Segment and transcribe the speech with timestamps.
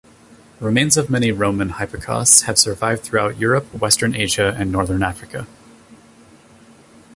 [0.59, 5.45] Remains of many Roman hypocausts have survived throughout Europe, western Asia, and northern Africa.